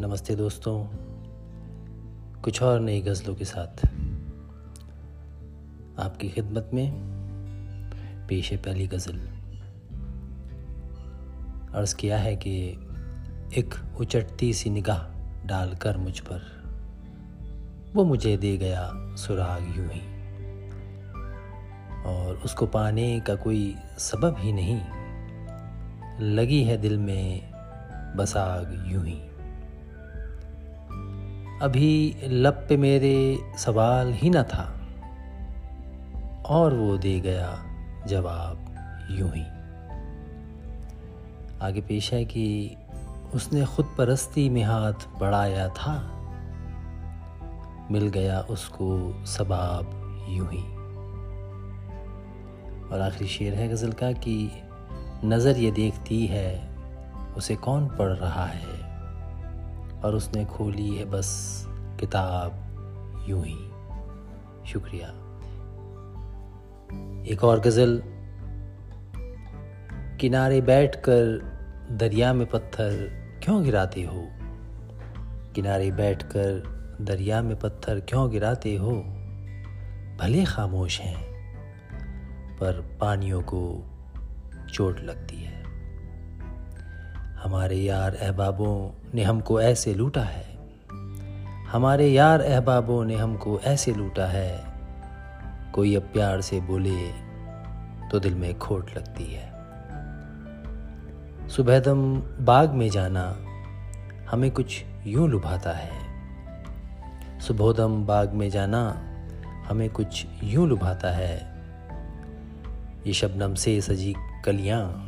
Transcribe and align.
नमस्ते 0.00 0.34
दोस्तों, 0.34 0.84
कुछ 2.42 2.62
और 2.62 2.80
नई 2.80 3.00
गज़लों 3.00 3.34
के 3.34 3.44
साथ। 3.44 3.86
आपकी 6.00 6.28
खिदमत 6.28 6.70
में 6.74 6.92
पेश 8.28 8.52
है 8.52 8.56
पहली 8.56 8.86
गज़ल। 8.86 9.18
अर्ज़ 11.74 11.96
किया 11.96 12.18
है 12.18 12.36
कि 12.36 12.70
एक 13.58 13.74
उचटती 14.00 14.54
सी 14.54 14.70
निगाह 14.70 15.02
डालकर 15.46 15.96
मुझ 15.96 16.20
पर, 16.20 16.40
वो 17.94 18.04
मुझे 18.04 18.36
दे 18.36 18.56
गया 18.56 18.90
सुराग 18.94 19.76
यूँ 19.76 19.88
ही। 19.88 20.00
और 22.04 22.42
उसको 22.44 22.66
पाने 22.66 23.20
का 23.20 23.34
कोई 23.34 23.76
सबब 23.98 24.36
ही 24.38 24.52
नहीं। 24.52 24.99
लगी 26.20 26.62
है 26.64 26.76
दिल 26.76 26.98
में 26.98 27.50
बसाग 28.16 28.72
यूँ 28.86 29.04
ही। 29.04 29.18
अभी 31.62 32.16
लब 32.24 32.66
पे 32.68 32.76
मेरे 32.76 33.38
सवाल 33.58 34.12
ही 34.12 34.30
न 34.30 34.42
था, 34.42 34.64
और 36.46 36.74
वो 36.74 36.96
दे 36.98 37.18
गया 37.20 37.48
जवाब 38.06 39.08
यूँ 39.10 39.30
ही। 39.30 39.44
आगे 41.62 41.80
पेश 41.80 42.12
है 42.12 42.24
कि 42.24 42.76
उसने 43.34 43.64
खुद 43.66 43.94
परस्ती 43.98 44.48
में 44.50 44.62
हाथ 44.62 45.08
बढ़ाया 45.20 45.68
था, 45.68 45.96
मिल 47.90 48.08
गया 48.08 48.40
उसको 48.40 48.90
सबाब 49.26 50.26
यूँ 50.28 50.48
ही। 50.50 50.62
और 52.88 53.00
आखिरी 53.00 53.28
शेर 53.28 53.54
है 53.54 53.68
गज़ल 53.68 53.92
का 53.92 54.12
कि 54.12 54.50
नज़र 55.24 55.56
ये 55.56 55.70
देखती 55.70 56.26
है, 56.26 56.76
उसे 57.36 57.56
कौन 57.56 57.88
पढ़ 57.88 58.12
रहा 58.12 58.46
है? 58.46 58.90
और 60.00 60.14
उसने 60.14 60.44
खोली 60.44 60.96
है 60.96 61.04
बस 61.04 61.64
किताब 62.00 62.52
यूँ 63.28 63.44
ही। 63.44 63.70
शुक्रिया। 64.66 65.08
एक 67.32 67.44
और 67.44 67.60
गज़ल। 67.60 68.02
किनारे 70.20 70.60
बैठकर 70.60 71.50
दरिया 71.90 72.32
में 72.32 72.46
पत्थर 72.46 73.10
क्यों 73.44 73.64
गिराते 73.64 74.02
हो? 74.02 74.28
किनारे 75.54 75.90
बैठकर 75.90 76.80
दरिया 77.00 77.42
में 77.42 77.58
पत्थर 77.58 78.00
क्यों 78.00 78.30
गिराते 78.30 78.76
हो? 78.76 78.92
भले 80.20 80.44
खामोश 80.44 81.00
हैं, 81.00 81.22
पर 82.56 82.98
पानियों 83.00 83.42
को 83.42 83.86
चोट 84.72 85.00
लगती 85.00 85.36
है। 85.36 85.62
हमारे 87.34 87.76
यार 87.76 88.14
अहबाबों 88.14 89.00
ने 89.14 89.22
हमको 89.22 89.60
ऐसे 89.60 89.94
लूटा 89.94 90.20
है। 90.20 90.46
हमारे 91.68 92.08
यार 92.08 92.40
अहबाबों 92.40 93.04
ने 93.04 93.16
हमको 93.16 93.60
ऐसे 93.60 93.92
लूटा 93.92 94.26
है। 94.26 94.64
कोई 95.72 95.94
अब 95.94 96.02
प्यार 96.02 96.40
से 96.40 96.60
बोले 96.60 97.12
तो 98.08 98.20
दिल 98.20 98.34
में 98.34 98.58
खोट 98.58 98.90
लगती 98.96 99.24
है। 99.24 99.50
सुबहदम 101.48 102.22
बाग 102.40 102.70
में 102.70 102.88
जाना 102.90 103.36
हमें 104.30 104.50
कुछ 104.50 104.84
यूँ 105.06 105.28
लुभाता 105.28 105.72
है। 105.72 106.10
सुबोदम 107.40 108.06
बाग 108.06 108.32
में 108.32 108.50
जाना 108.50 109.02
हमें 109.68 109.90
कुछ 109.90 110.26
यूँ 110.44 110.68
लुभाता 110.68 111.10
है। 111.10 111.36
ये 113.06 113.12
शबनम 113.12 113.54
से 113.54 113.80
सजी 113.80 114.14
कलियाँ 114.44 115.06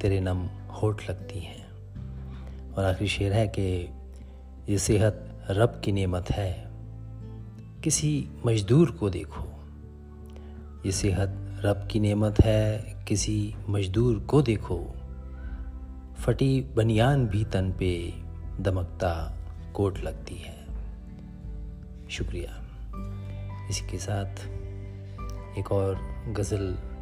तेरे 0.00 0.20
नम 0.20 0.46
होठ 0.46 1.10
लगती 1.10 1.38
हैं। 1.38 1.66
और 2.72 2.84
आखिरी 2.84 3.08
शेर 3.10 3.32
है 3.32 3.48
कि 3.48 3.88
ये 4.68 4.78
सेहत 4.78 5.46
रब 5.50 5.80
की 5.84 5.92
नेमत 5.92 6.30
है। 6.30 6.64
किसी 7.84 8.28
मजदूर 8.46 8.90
को 8.90 9.10
देखो। 9.10 9.44
ये 10.86 10.92
सेहत 10.92 11.34
रब 11.64 11.88
की 11.90 12.00
नेमत 12.00 12.34
है, 12.44 12.94
किसी 13.08 13.54
मजदूर 13.68 14.18
को 14.18 14.42
देखो। 14.42 14.86
फटी 16.18 16.60
बनियान 16.60 17.26
भी 17.26 17.44
तन 17.44 17.72
पे 17.72 18.12
दमकता 18.60 19.36
कोट 19.74 19.98
लगती 19.98 20.34
है। 20.34 20.66
शुक्रिया। 22.10 22.60
इसी 23.70 23.86
के 23.86 23.98
साथ 23.98 24.46
एक 25.58 25.72
और 25.72 25.94
गज़ल 26.28 26.93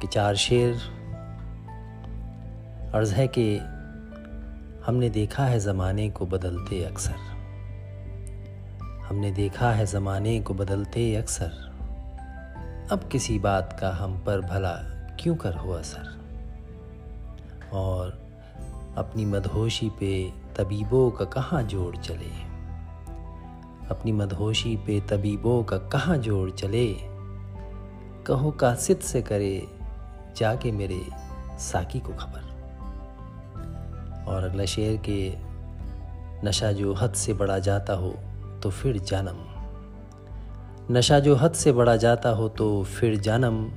के 0.00 0.06
चार 0.06 0.36
शेर। 0.36 0.74
अर्ज़ 2.94 3.14
है 3.14 3.28
कि 3.28 3.58
हमने 4.86 5.10
देखा 5.10 5.44
है 5.44 5.58
ज़माने 5.58 6.10
को 6.10 6.26
बदलते 6.26 6.84
अक्सर। 6.84 7.14
हमने 9.08 9.30
देखा 9.30 9.72
है 9.72 9.86
ज़माने 9.86 10.40
को 10.40 10.54
बदलते 10.54 11.16
अक्सर। 11.16 11.66
अब 12.92 13.08
किसी 13.12 13.38
बात 13.38 13.78
का 13.80 13.90
हम 13.90 14.18
पर 14.18 14.40
भला 14.40 14.72
क्यों 15.20 15.36
कर 15.36 15.54
हो 15.54 15.72
असर? 15.72 16.16
और 17.72 18.26
अपनी 18.96 19.24
मदहोशी 19.24 19.90
पे 19.90 20.32
तबीबों 20.56 21.10
का 21.10 21.24
कहाँ 21.24 21.62
जोड़ 21.62 21.96
चले? 21.96 22.46
अपनी 23.90 24.12
मदहोशी 24.12 24.76
पे 24.76 25.00
तबीबों 25.00 25.64
का 25.64 25.78
कहाँ 25.78 26.18
जोड़ 26.18 26.50
चले? 26.50 26.96
कहो 28.26 28.50
कासिद 28.50 28.98
से 28.98 29.22
करे 29.22 29.75
जाके 30.36 30.72
मेरे 30.72 31.00
साकी 31.58 32.00
को 32.00 32.12
खबर। 32.12 32.54
और 34.28 34.44
अगला 34.44 34.64
शेर 34.64 34.96
के 35.08 35.32
नशा 36.46 36.72
जो 36.72 36.94
हद 36.94 37.12
से 37.12 37.32
बढ़ा 37.32 37.58
जाता 37.58 37.92
हो 37.92 38.10
तो 38.62 38.70
फिर 38.70 38.98
जानम। 38.98 39.44
नशा 40.90 41.18
जो 41.18 41.34
हद 41.34 41.52
से 41.52 41.72
बढ़ा 41.72 41.96
जाता 41.96 42.28
हो 42.28 42.48
तो 42.48 42.84
फिर 42.84 43.16
जानम। 43.16 43.70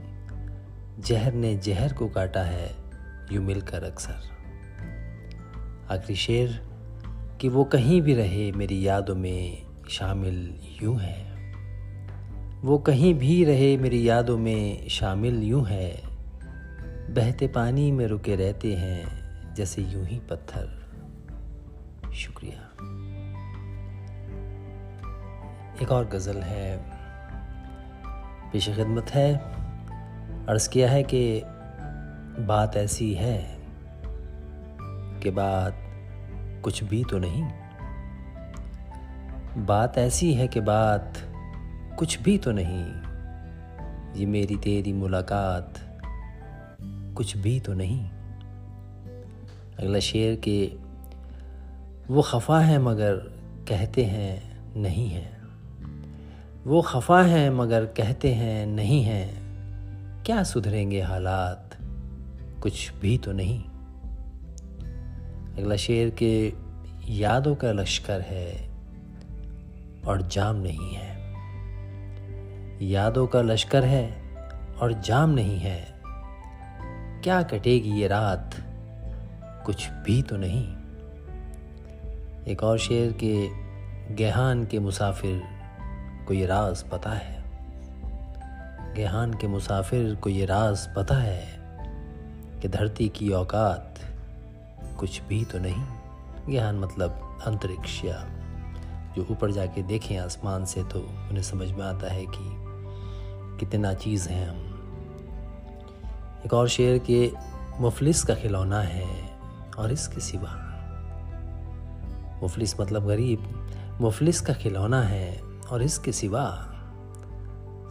जहर 1.00 1.34
ने 1.34 1.56
जहर 1.56 1.94
को 1.94 2.08
काटा 2.08 2.42
है 2.42 2.76
यूँ 3.32 3.44
मिलकर 3.44 3.84
अक्सर। 3.84 4.28
आखिरी 5.92 6.16
शेर 6.16 6.60
कि 7.42 7.50
वो 7.50 7.64
कहीं 7.64 8.02
भी 8.02 8.14
रहे 8.14 8.52
मेरी 8.52 8.88
यादों 8.88 9.16
में 9.16 9.64
शामिल 9.90 10.56
यूँ 10.84 11.00
है। 11.00 11.30
वो 12.64 12.78
कहीं 12.78 13.14
भी 13.14 13.44
रहे 13.46 13.78
मेरी 13.78 14.10
यादों 14.10 14.38
में 14.38 14.90
शामिल 14.90 15.44
यूँ 15.44 15.66
है। 15.66 16.09
बहते 17.10 17.48
पानी 17.48 17.92
में 17.92 18.08
रुके 18.08 18.36
रहते 18.36 18.74
हैं, 18.74 19.06
जैसे 19.56 19.82
यूँ 19.82 20.06
ही 20.06 20.20
पत्थर। 20.20 20.90
शुक्रिया। 22.14 22.62
एक 25.82 25.92
और 25.92 26.06
गज़ल 26.06 26.38
है, 26.38 26.78
पेश 28.52 28.70
खिदमत 28.70 29.10
है। 29.10 29.36
अर्ज़ 30.46 30.70
किया 30.70 30.92
है 30.92 31.04
कि 31.04 31.42
बात 32.44 32.78
ऐसी 32.78 33.14
है 33.14 33.58
कि 35.24 35.32
बात 35.32 35.76
कुछ 36.64 36.84
भी 36.84 37.04
तो 37.04 37.20
नहीं। 37.20 37.44
बात 39.66 39.98
ऐसी 39.98 40.34
है 40.34 40.48
कि 40.48 40.60
बात 40.60 41.14
कुछ 42.00 42.22
भी 42.22 42.38
तो 42.38 42.52
नहीं। 42.52 42.86
ये 44.20 44.26
मेरी 44.26 44.56
तेरी 44.56 44.94
मुलाकात 44.94 45.89
कुछ 47.20 47.38
भी 47.38 47.60
तो 47.60 47.74
नहीं। 47.74 48.06
अगला 49.80 50.00
शेर 50.00 50.36
के 50.36 50.72
वो 52.14 52.22
खफा 52.22 52.60
है 52.60 52.80
मगर 52.80 53.16
कहते 53.70 54.04
हैं 54.04 54.60
नहीं 54.76 55.10
है। 55.10 55.42
वो 56.66 56.82
खफा 56.82 57.24
है 57.24 57.50
मगर 57.50 57.86
कहते 57.86 58.34
हैं 58.34 58.68
नहीं 58.68 59.04
है। 59.04 59.34
क्या 60.24 60.44
सुधरेंगे 60.44 61.02
हालात? 61.02 61.78
कुछ 62.64 62.94
भी 63.02 63.18
तो 63.18 63.32
नहीं। 63.32 63.64
अगला 65.58 65.76
शेर 65.76 66.10
के 66.10 66.54
यादों 67.10 67.56
का 67.56 67.72
लश्कर 67.72 68.22
है 68.22 68.70
और 70.08 70.22
जाम 70.22 70.56
नहीं 70.56 70.94
है। 70.94 71.20
यादों 72.88 73.28
का 73.28 73.42
लश्कर 73.42 73.84
है 73.86 74.36
और 74.82 74.94
जाम 74.94 75.30
नहीं 75.30 75.60
है। 75.60 75.99
क्या 77.24 77.44
कटेगी 77.44 77.90
ये 77.90 78.08
रात? 78.08 78.56
कुछ 79.66 79.90
भी 79.90 80.22
तो 80.22 80.38
नहीं। 80.38 80.68
एक 82.48 82.64
और 82.64 82.78
शेर 82.78 83.18
के 83.24 83.48
गहान 84.16 84.66
के 84.66 84.80
मुसाफिर 84.80 85.42
को 86.28 86.34
ये 86.34 86.46
राज 86.46 86.84
पता 86.84 87.10
है। 87.10 87.44
गेहान 88.96 89.34
के 89.34 89.48
मुसाफिर 89.48 90.16
को 90.16 90.30
ये 90.30 90.46
राज 90.46 90.96
पता 90.96 91.16
है 91.16 91.48
कि 92.62 92.68
धरती 92.68 93.10
की 93.10 93.30
औकात 93.30 93.96
कुछ 95.00 95.22
भी 95.22 95.46
तो 95.46 95.60
नहीं। 95.60 95.86
गेहान 96.50 96.80
मतलब 96.80 97.40
अंतरिक्ष 97.48 98.06
या 98.06 98.26
जो 99.16 99.28
ऊपर 99.32 99.52
जाके 99.52 99.84
देखें 99.84 100.18
आसमान 100.18 100.66
से 100.66 100.84
तो 100.84 101.00
उन्हें 101.00 101.44
समझ 101.44 101.72
में 101.72 101.86
आता 101.86 102.14
है 102.14 102.26
कि 102.26 102.56
कितना 103.60 103.94
चीज़ 103.94 104.30
हैं 104.30 104.50
हम। 104.50 104.69
एक 106.46 106.54
और 106.54 106.68
शेर 106.68 106.98
के 107.00 107.32
मुफलिस 107.80 108.24
का 108.24 108.36
खिलौना 108.36 108.82
है 108.82 109.30
और 109.78 109.92
इसके 109.92 110.22
सिवा। 110.22 110.66
मुफलिस 112.42 112.80
मतलब 112.80 113.08
गरीब। 113.08 113.70
मुफलिस 114.02 114.42
का 114.42 114.54
खिलौना 114.54 115.02
है 115.02 115.42
और 115.72 115.84
इसके 115.84 116.12
सिवा 116.12 116.66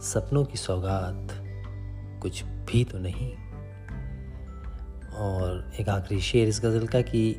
सपनों 0.01 0.45
की 0.45 0.57
सौगात 0.57 1.27
कुछ 2.21 2.43
भी 2.43 2.83
तो 2.83 2.99
नहीं। 2.99 3.33
और 5.15 5.71
एक 5.79 5.89
आखिरी 5.89 6.21
शेर 6.21 6.47
इस 6.47 6.61
गज़ल 6.65 6.87
का 6.87 7.01
कि 7.01 7.35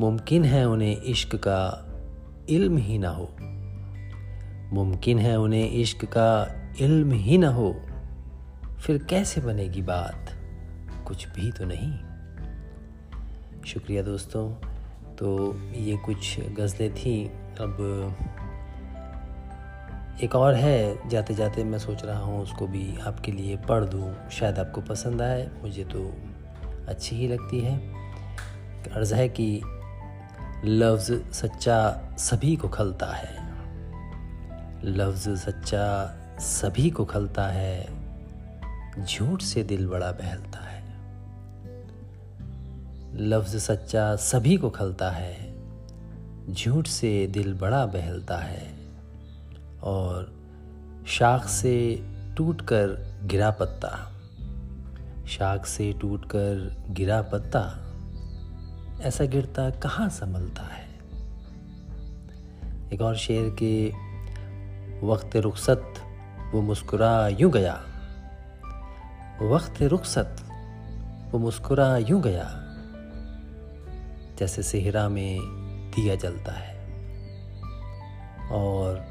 मुमकिन 0.00 0.44
है 0.44 0.68
उन्हें 0.68 1.02
इश्क 1.02 1.36
का 1.36 1.84
इल्म 2.50 2.76
ही 2.76 2.98
ना 2.98 3.08
हो। 3.08 3.36
मुमकिन 4.72 5.18
है 5.18 5.40
उन्हें 5.40 5.70
इश्क 5.70 6.04
का 6.04 6.48
इल्म 6.80 7.12
ही 7.12 7.38
ना 7.38 7.48
हो। 7.48 7.76
फिर 8.80 9.04
कैसे 9.04 9.40
बनेगी 9.40 9.82
बात? 9.82 10.34
कुछ 11.06 11.28
भी 11.28 11.52
तो 11.52 11.64
नहीं। 11.64 11.98
शुक्रिया 13.64 14.02
दोस्तों। 14.02 14.52
तो 15.16 15.58
ये 15.72 15.96
कुछ 15.96 16.40
गज़लें 16.40 16.94
थी। 16.94 17.26
अब 17.60 17.76
एक 20.22 20.34
और 20.34 20.54
है 20.54 21.08
जाते 21.08 21.34
जाते 21.34 21.64
मैं 21.64 21.78
सोच 21.78 22.04
रहा 22.04 22.18
हूँ 22.18 22.42
उसको 22.42 22.66
भी 22.66 22.96
आपके 23.06 23.32
लिए 23.32 23.56
पढ़ 23.56 23.84
दूँ। 23.84 24.28
शायद 24.30 24.58
आपको 24.58 24.80
पसंद 24.80 25.22
आए, 25.22 25.50
मुझे 25.62 25.84
तो 25.84 26.14
अच्छी 26.88 27.16
ही 27.16 27.28
लगती 27.28 27.60
है। 27.60 27.78
अर्ज़ 28.92 29.14
है 29.14 29.28
कि 29.28 29.62
लफ्ज़ 30.64 31.32
सच्चा 31.32 32.08
सभी 32.18 32.56
को 32.56 32.68
खलता 32.68 33.06
है। 33.06 33.54
लफ्ज़ 34.84 35.30
सच्चा 35.30 36.16
सभी 36.38 36.90
को 36.90 37.04
खलता 37.04 37.46
है। 37.46 38.07
झूठ 39.04 39.42
से 39.42 39.62
दिल 39.62 39.88
बड़ा 39.88 40.12
बहलता 40.12 40.58
है। 40.58 40.94
लफ्ज़ 43.16 43.58
सच्चा 43.58 44.16
सभी 44.16 44.56
को 44.56 44.70
खलता 44.70 45.10
है। 45.10 45.58
झूठ 46.54 46.86
से 46.86 47.26
दिल 47.26 47.54
बड़ा 47.54 47.86
बहलता 47.86 48.36
है। 48.36 48.78
और 49.82 50.32
शाख 51.06 51.44
से 51.44 52.02
टूटकर 52.36 53.14
गिरा 53.24 53.50
पत्ता। 53.50 54.12
शाख 55.26 55.66
से 55.66 55.92
टूटकर 55.92 56.84
गिरा 56.90 57.22
पत्ता। 57.22 57.84
ऐसा 59.00 59.24
गिरता 59.24 59.70
कहाँ 59.70 60.08
संभलता 60.08 60.62
है? 60.62 60.88
एक 62.92 63.00
और 63.00 63.16
शेर 63.16 63.56
के, 63.62 63.88
वक्त 65.06 65.36
रुखसत, 65.36 65.94
वो 66.54 66.62
मुस्कुरा 66.62 67.28
यूँ 67.28 67.52
गया। 67.52 67.84
वक्त 69.42 69.82
रुखसत 69.82 70.36
वो 71.32 71.38
मुस्कुरा 71.38 71.96
यूँ 71.96 72.22
गया, 72.22 72.48
जैसे 74.38 74.62
सेहरा 74.62 75.08
में 75.08 75.38
दिया 75.96 76.14
जलता 76.14 76.52
है। 76.52 76.74
और 78.50 79.04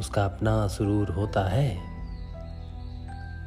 उसका 0.00 0.24
अपना 0.24 0.68
सुरूर 0.68 1.10
होता 1.10 1.48
है, 1.48 1.76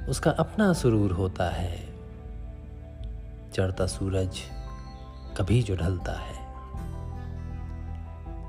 उसका 0.09 0.31
अपना 0.31 0.73
सुरूर 0.73 1.11
होता 1.11 1.49
है। 1.49 1.95
चढ़ता 3.53 3.85
सूरज 3.85 4.39
कभी 5.37 5.63
जो 5.63 5.75
ढलता 5.75 6.11
है। 6.11 6.35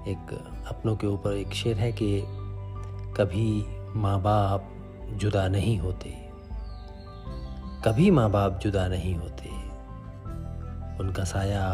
एक 0.09 0.33
अपनों 0.69 0.97
के 0.97 1.07
ऊपर 1.07 1.33
एक 1.33 1.55
शेर 1.55 1.77
है 1.77 1.93
कि 1.93 2.23
कभी 3.17 3.65
माँ 3.99 4.23
बाप 4.23 4.69
जुदा 5.11 5.49
नहीं 5.49 5.79
होते। 5.79 6.26
कभी 7.87 8.11
माँ 8.11 8.31
बाप 8.31 8.61
जुदा 8.63 8.89
नहीं 8.89 9.15
होते। 9.15 9.49
उनका 10.99 11.25
साया 11.25 11.65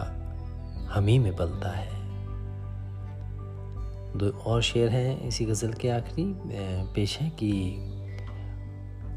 हम 0.92 1.06
ही 1.06 1.18
में 1.18 1.36
पलता 1.36 1.68
है। 1.70 1.88
दो 4.18 4.30
और 4.30 4.62
शेर 4.62 4.88
हैं 4.88 5.20
इसी 5.20 5.44
गज़ल 5.44 5.72
के 5.72 5.88
आखिरी। 5.88 6.34
पेश 6.92 7.18
है 7.18 7.30
कि 7.30 7.76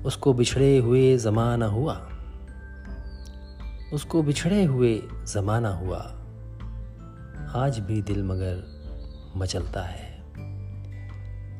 उसको 0.05 0.33
बिछड़े 0.33 0.77
हुए 0.77 1.17
ज़माना 1.17 1.65
हुआ। 1.65 2.09
उसको 3.93 4.23
बिछड़े 4.23 4.63
हुए 4.63 5.01
ज़माना 5.13 5.69
हुआ। 5.69 5.99
आज 7.63 7.79
भी 7.79 8.01
दिल 8.01 8.23
मगर 8.23 8.63
मचलता 9.37 9.81
है। 9.81 10.19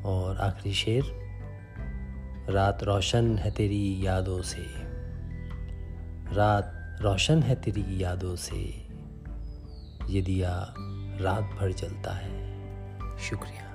और 0.04 0.38
आखिरी 0.40 0.74
शेर, 0.74 1.02
रात 2.50 2.82
रोशन 2.82 3.38
है 3.38 3.50
तेरी 3.50 4.06
यादों 4.06 4.42
से। 4.42 4.85
रात 6.32 6.98
रोशन 7.00 7.42
है 7.42 7.54
तेरी 7.54 8.02
यादों 8.02 8.36
से। 8.36 8.86
ये 10.10 10.22
दिया 10.22 10.74
रात 11.20 11.44
भर 11.44 11.72
जलता 11.72 12.12
है। 12.12 12.56
शुक्रिया। 13.18 13.65